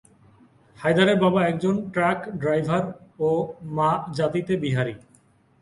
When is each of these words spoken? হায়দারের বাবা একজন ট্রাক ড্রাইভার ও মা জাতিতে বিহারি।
হায়দারের 0.77 1.17
বাবা 1.19 1.39
একজন 1.45 1.75
ট্রাক 1.93 2.19
ড্রাইভার 2.41 2.83
ও 3.19 3.29
মা 3.75 3.89
জাতিতে 4.17 4.53
বিহারি। 4.63 4.95